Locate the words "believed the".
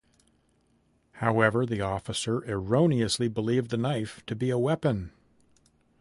3.27-3.77